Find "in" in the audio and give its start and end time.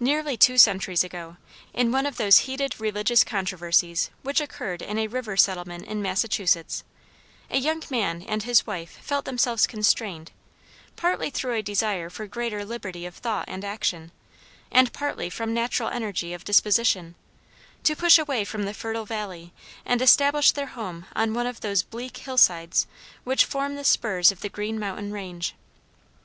1.72-1.92, 4.82-4.98, 5.84-6.02